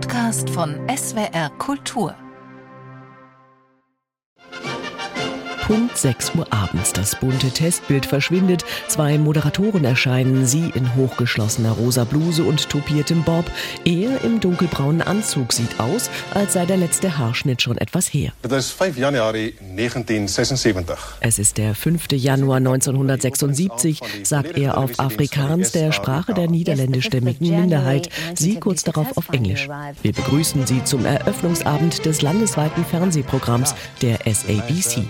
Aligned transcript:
Podcast 0.00 0.48
von 0.50 0.76
SWR 0.88 1.50
Kultur. 1.58 2.14
Punkt 5.68 5.98
6 5.98 6.34
Uhr 6.34 6.46
abends. 6.50 6.94
Das 6.94 7.14
bunte 7.14 7.50
Testbild 7.50 8.06
verschwindet. 8.06 8.64
Zwei 8.86 9.18
Moderatoren 9.18 9.84
erscheinen. 9.84 10.46
Sie 10.46 10.72
in 10.74 10.94
hochgeschlossener 10.96 11.72
rosa 11.72 12.04
Bluse 12.04 12.42
und 12.42 12.70
topiertem 12.70 13.22
Bob. 13.22 13.44
Er 13.84 14.24
im 14.24 14.40
dunkelbraunen 14.40 15.02
Anzug 15.02 15.52
sieht 15.52 15.78
aus, 15.78 16.08
als 16.32 16.54
sei 16.54 16.64
der 16.64 16.78
letzte 16.78 17.18
Haarschnitt 17.18 17.60
schon 17.60 17.76
etwas 17.76 18.06
her. 18.06 18.32
Dit 18.42 18.52
is 18.52 18.70
5 18.70 18.96
Januarie 18.96 19.56
1976. 19.60 20.86
Es 21.20 21.38
ist 21.38 21.58
der 21.58 21.74
5. 21.74 22.12
Januar 22.12 22.56
1976, 22.56 24.00
sagt 24.22 24.56
er 24.56 24.78
auf 24.78 24.98
Afrikaans, 24.98 25.72
der 25.72 25.92
Sprache 25.92 26.32
der 26.32 26.48
niederländischstämmigen 26.48 27.46
Minderheit. 27.46 28.08
Sie 28.34 28.58
kurz 28.58 28.84
darauf 28.84 29.18
auf 29.18 29.28
Englisch. 29.28 29.68
Wir 30.00 30.14
begrüßen 30.14 30.66
Sie 30.66 30.82
zum 30.84 31.04
Eröffnungsabend 31.04 32.06
des 32.06 32.22
landesweiten 32.22 32.86
Fernsehprogramms 32.86 33.74
der 34.00 34.20
SABC. 34.24 35.04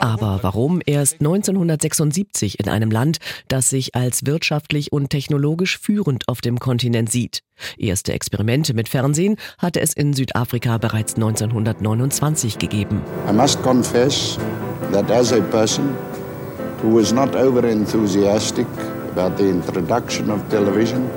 Aber 0.00 0.40
warum 0.42 0.80
erst 0.84 1.20
1976 1.20 2.60
in 2.60 2.68
einem 2.68 2.90
Land, 2.90 3.18
das 3.48 3.68
sich 3.68 3.94
als 3.94 4.26
wirtschaftlich 4.26 4.92
und 4.92 5.10
technologisch 5.10 5.78
führend 5.78 6.28
auf 6.28 6.40
dem 6.40 6.58
Kontinent 6.58 7.10
sieht? 7.10 7.42
Erste 7.76 8.12
Experimente 8.12 8.74
mit 8.74 8.88
Fernsehen 8.88 9.36
hatte 9.58 9.80
es 9.80 9.92
in 9.92 10.12
Südafrika 10.12 10.78
bereits 10.78 11.14
1929 11.14 12.58
gegeben. 12.58 13.02
I 13.28 13.32
must 13.32 13.62
confess 13.62 14.38
that 14.92 15.10
as 15.10 15.32
a 15.32 15.40
person 15.40 15.94
who 16.82 16.96
was 16.96 17.12
not 17.12 17.34
over 17.36 17.64
enthusiastic 17.64 18.66
about 19.14 19.36
the 19.36 19.48
introduction 19.48 20.30
of 20.30 20.40
television, 20.48 21.08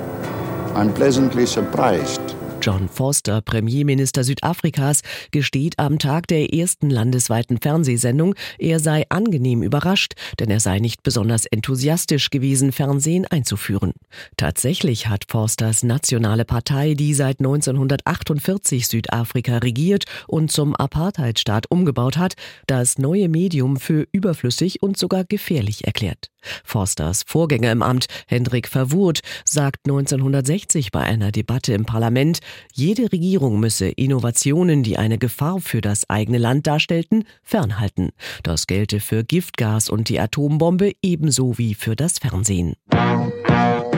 I'm 0.74 0.92
pleasantly 0.92 1.46
surprised 1.46 2.25
John 2.66 2.88
Forster, 2.88 3.42
Premierminister 3.42 4.24
Südafrikas, 4.24 5.02
gesteht 5.30 5.78
am 5.78 6.00
Tag 6.00 6.26
der 6.26 6.52
ersten 6.52 6.90
landesweiten 6.90 7.58
Fernsehsendung, 7.58 8.34
er 8.58 8.80
sei 8.80 9.04
angenehm 9.08 9.62
überrascht, 9.62 10.14
denn 10.40 10.50
er 10.50 10.58
sei 10.58 10.80
nicht 10.80 11.04
besonders 11.04 11.46
enthusiastisch 11.46 12.30
gewesen, 12.30 12.72
Fernsehen 12.72 13.24
einzuführen. 13.24 13.92
Tatsächlich 14.36 15.06
hat 15.06 15.26
Forsters 15.28 15.84
nationale 15.84 16.44
Partei, 16.44 16.94
die 16.94 17.14
seit 17.14 17.38
1948 17.38 18.88
Südafrika 18.88 19.58
regiert 19.58 20.02
und 20.26 20.50
zum 20.50 20.74
Apartheidstaat 20.74 21.70
umgebaut 21.70 22.16
hat, 22.16 22.34
das 22.66 22.98
neue 22.98 23.28
Medium 23.28 23.76
für 23.76 24.08
überflüssig 24.10 24.82
und 24.82 24.98
sogar 24.98 25.22
gefährlich 25.22 25.86
erklärt. 25.86 26.30
Forsters 26.64 27.24
Vorgänger 27.26 27.72
im 27.72 27.82
Amt, 27.82 28.06
Hendrik 28.26 28.68
Verwoerd, 28.68 29.20
sagt 29.44 29.86
1960 29.86 30.92
bei 30.92 31.00
einer 31.00 31.32
Debatte 31.32 31.72
im 31.72 31.84
Parlament, 31.84 32.40
jede 32.72 33.12
Regierung 33.12 33.60
müsse 33.60 33.88
Innovationen, 33.88 34.82
die 34.82 34.98
eine 34.98 35.18
Gefahr 35.18 35.60
für 35.60 35.80
das 35.80 36.08
eigene 36.08 36.38
Land 36.38 36.66
darstellten, 36.66 37.24
fernhalten. 37.42 38.10
Das 38.42 38.66
gelte 38.66 39.00
für 39.00 39.24
Giftgas 39.24 39.88
und 39.88 40.08
die 40.08 40.20
Atombombe 40.20 40.92
ebenso 41.02 41.58
wie 41.58 41.74
für 41.74 41.96
das 41.96 42.18
Fernsehen. 42.18 42.74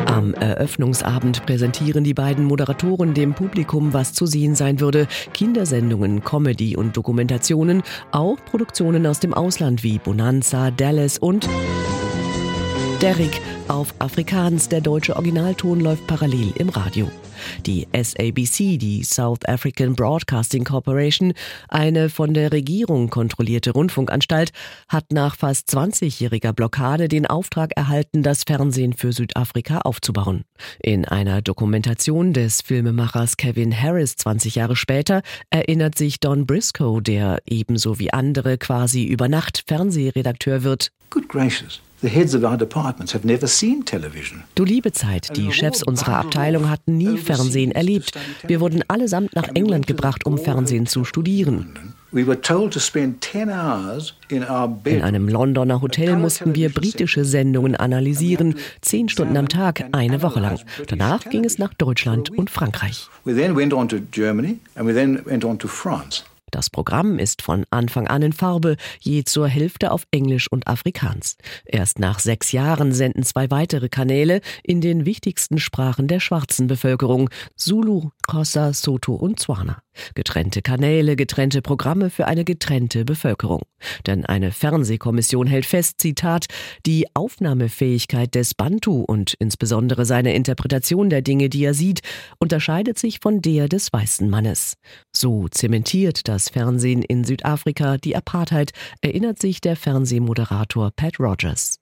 Am 0.06 0.34
Eröffnungsabend 0.34 1.46
präsentieren 1.46 2.02
die 2.02 2.14
beiden 2.14 2.44
Moderatoren 2.44 3.14
dem 3.14 3.34
Publikum, 3.34 3.92
was 3.92 4.14
zu 4.14 4.26
sehen 4.26 4.56
sein 4.56 4.80
würde. 4.80 5.06
Kindersendungen, 5.32 6.24
Comedy 6.24 6.76
und 6.76 6.96
Dokumentationen, 6.96 7.82
auch 8.10 8.36
Produktionen 8.44 9.06
aus 9.06 9.20
dem 9.20 9.32
Ausland 9.32 9.84
wie 9.84 9.98
Bonanza, 9.98 10.72
Dallas 10.72 11.18
und 11.18 11.48
Derrick 13.02 13.40
auf 13.68 13.94
Afrikaans. 14.00 14.68
Der 14.68 14.80
deutsche 14.80 15.14
Originalton 15.14 15.78
läuft 15.78 16.08
parallel 16.08 16.52
im 16.56 16.68
Radio. 16.68 17.08
Die 17.64 17.86
SABC, 17.92 18.76
die 18.76 19.04
South 19.04 19.44
African 19.46 19.94
Broadcasting 19.94 20.64
Corporation, 20.64 21.32
eine 21.68 22.08
von 22.08 22.34
der 22.34 22.50
Regierung 22.50 23.08
kontrollierte 23.08 23.70
Rundfunkanstalt, 23.70 24.50
hat 24.88 25.12
nach 25.12 25.36
fast 25.36 25.68
20-jähriger 25.68 26.52
Blockade 26.52 27.06
den 27.06 27.26
Auftrag 27.26 27.70
erhalten, 27.76 28.24
das 28.24 28.42
Fernsehen 28.42 28.94
für 28.94 29.12
Südafrika 29.12 29.78
aufzubauen. 29.78 30.42
In 30.82 31.04
einer 31.04 31.40
Dokumentation 31.40 32.32
des 32.32 32.62
Filmemachers 32.62 33.36
Kevin 33.36 33.80
Harris 33.80 34.16
20 34.16 34.56
Jahre 34.56 34.74
später 34.74 35.22
erinnert 35.50 35.96
sich 35.96 36.18
Don 36.18 36.46
Briscoe, 36.46 37.00
der 37.00 37.38
ebenso 37.46 38.00
wie 38.00 38.12
andere 38.12 38.58
quasi 38.58 39.04
über 39.04 39.28
Nacht 39.28 39.62
Fernsehredakteur 39.68 40.64
wird. 40.64 40.90
Good 41.10 41.28
gracious. 41.28 41.80
The 42.00 42.08
heads 42.08 42.32
of 42.32 42.44
our 42.44 42.56
departments 42.56 43.12
have 43.12 43.26
never 43.26 43.48
seen 43.48 43.84
television. 43.84 44.44
Du 44.54 44.64
liebe 44.64 44.92
Zeit, 44.92 45.36
die 45.36 45.50
Chefs 45.50 45.82
unserer 45.82 46.18
Abteilung 46.18 46.70
hatten 46.70 46.96
nie 46.96 47.18
Fernsehen 47.18 47.72
erlebt. 47.72 48.12
Wir 48.46 48.60
wurden 48.60 48.84
allesamt 48.86 49.34
nach 49.34 49.48
England 49.54 49.88
gebracht, 49.88 50.24
um 50.24 50.38
Fernsehen 50.38 50.86
zu 50.86 51.04
studieren. 51.04 51.92
In 52.12 52.30
einem 55.02 55.28
Londoner 55.28 55.82
Hotel 55.82 56.16
mussten 56.16 56.54
wir 56.54 56.68
britische 56.68 57.24
Sendungen 57.24 57.74
analysieren, 57.74 58.54
zehn 58.80 59.08
Stunden 59.08 59.36
am 59.36 59.48
Tag, 59.48 59.86
eine 59.90 60.22
Woche 60.22 60.38
lang. 60.38 60.60
Danach 60.86 61.28
ging 61.28 61.44
es 61.44 61.58
nach 61.58 61.74
Deutschland 61.74 62.30
und 62.30 62.48
Frankreich. 62.48 63.08
We 63.24 63.34
then 63.34 63.56
went 63.56 63.74
on 63.74 63.88
to 63.88 63.96
Germany 64.12 64.60
and 64.76 64.86
we 64.86 64.94
then 64.94 65.20
went 65.26 65.44
on 65.44 65.58
to 65.58 65.66
France. 65.66 66.22
Das 66.58 66.70
Programm 66.70 67.20
ist 67.20 67.40
von 67.40 67.64
Anfang 67.70 68.08
an 68.08 68.20
in 68.20 68.32
Farbe, 68.32 68.78
je 68.98 69.22
zur 69.22 69.46
Hälfte 69.46 69.92
auf 69.92 70.08
Englisch 70.10 70.50
und 70.50 70.66
Afrikaans. 70.66 71.36
Erst 71.64 72.00
nach 72.00 72.18
sechs 72.18 72.50
Jahren 72.50 72.92
senden 72.92 73.22
zwei 73.22 73.48
weitere 73.52 73.88
Kanäle 73.88 74.40
in 74.64 74.80
den 74.80 75.06
wichtigsten 75.06 75.58
Sprachen 75.58 76.08
der 76.08 76.18
schwarzen 76.18 76.66
Bevölkerung 76.66 77.30
Zulu, 77.54 78.10
Xhosa, 78.26 78.72
Soto 78.72 79.14
und 79.14 79.38
Tswana. 79.38 79.84
Getrennte 80.14 80.62
Kanäle, 80.62 81.16
getrennte 81.16 81.62
Programme 81.62 82.10
für 82.10 82.26
eine 82.26 82.44
getrennte 82.44 83.04
Bevölkerung. 83.04 83.62
Denn 84.06 84.24
eine 84.24 84.52
Fernsehkommission 84.52 85.46
hält 85.46 85.66
fest, 85.66 86.00
Zitat, 86.00 86.46
die 86.86 87.06
Aufnahmefähigkeit 87.14 88.34
des 88.34 88.54
Bantu 88.54 89.02
und 89.02 89.34
insbesondere 89.38 90.04
seine 90.04 90.34
Interpretation 90.34 91.10
der 91.10 91.22
Dinge, 91.22 91.48
die 91.48 91.64
er 91.64 91.74
sieht, 91.74 92.00
unterscheidet 92.38 92.98
sich 92.98 93.20
von 93.20 93.40
der 93.42 93.68
des 93.68 93.92
weißen 93.92 94.28
Mannes. 94.28 94.74
So 95.14 95.48
zementiert 95.48 96.28
das 96.28 96.48
Fernsehen 96.48 97.02
in 97.02 97.24
Südafrika 97.24 97.96
die 97.96 98.16
Apartheid, 98.16 98.72
erinnert 99.00 99.40
sich 99.40 99.60
der 99.60 99.76
Fernsehmoderator 99.76 100.90
Pat 100.94 101.20
Rogers. 101.20 101.78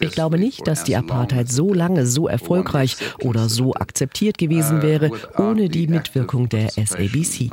Ich 0.00 0.12
glaube 0.12 0.38
nicht, 0.38 0.66
dass 0.66 0.84
die 0.84 0.96
Apartheid 0.96 1.50
so 1.50 1.74
lange 1.74 2.06
so 2.06 2.28
erfolgreich 2.28 2.96
oder 3.20 3.48
so 3.48 3.74
akzeptiert 3.74 4.38
gewesen 4.38 4.82
wäre, 4.82 5.10
ohne 5.36 5.68
die 5.68 5.86
Mitwirkung 5.86 6.48
der 6.48 6.70
SABC. 6.70 7.50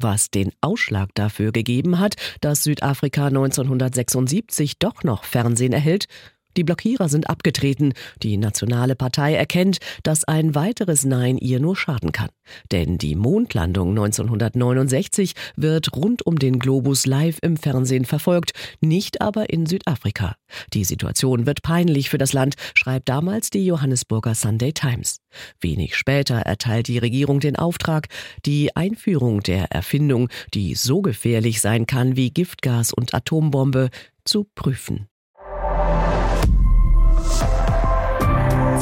Was 0.00 0.30
den 0.30 0.52
Ausschlag 0.60 1.08
dafür 1.14 1.50
gegeben 1.52 1.98
hat, 1.98 2.14
dass 2.40 2.62
Südafrika 2.62 3.26
1976 3.26 4.78
doch 4.78 5.02
noch 5.02 5.24
Fernsehen 5.24 5.72
erhält, 5.72 6.06
die 6.58 6.64
Blockierer 6.64 7.08
sind 7.08 7.30
abgetreten. 7.30 7.94
Die 8.22 8.36
Nationale 8.36 8.96
Partei 8.96 9.34
erkennt, 9.34 9.78
dass 10.02 10.24
ein 10.24 10.54
weiteres 10.54 11.04
Nein 11.04 11.38
ihr 11.38 11.60
nur 11.60 11.76
schaden 11.76 12.12
kann. 12.12 12.28
Denn 12.72 12.98
die 12.98 13.14
Mondlandung 13.14 13.90
1969 13.90 15.34
wird 15.56 15.94
rund 15.94 16.26
um 16.26 16.38
den 16.38 16.58
Globus 16.58 17.06
live 17.06 17.38
im 17.42 17.56
Fernsehen 17.56 18.04
verfolgt, 18.04 18.52
nicht 18.80 19.20
aber 19.20 19.50
in 19.50 19.66
Südafrika. 19.66 20.34
Die 20.74 20.84
Situation 20.84 21.46
wird 21.46 21.62
peinlich 21.62 22.10
für 22.10 22.18
das 22.18 22.32
Land, 22.32 22.56
schreibt 22.74 23.08
damals 23.08 23.50
die 23.50 23.64
Johannesburger 23.64 24.34
Sunday 24.34 24.72
Times. 24.72 25.20
Wenig 25.60 25.94
später 25.94 26.38
erteilt 26.38 26.88
die 26.88 26.98
Regierung 26.98 27.38
den 27.38 27.56
Auftrag, 27.56 28.08
die 28.44 28.74
Einführung 28.74 29.42
der 29.42 29.70
Erfindung, 29.70 30.28
die 30.54 30.74
so 30.74 31.02
gefährlich 31.02 31.60
sein 31.60 31.86
kann 31.86 32.16
wie 32.16 32.30
Giftgas 32.30 32.92
und 32.92 33.14
Atombombe, 33.14 33.90
zu 34.24 34.44
prüfen. 34.54 35.08